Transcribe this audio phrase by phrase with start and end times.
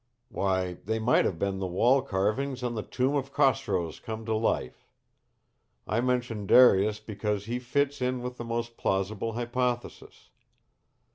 [0.29, 4.33] "Why, they might have been the wall carvings on the tomb of Khosroes come to
[4.33, 4.87] life.
[5.85, 10.31] I mention Darius because he fits in with the most plausible hypothesis.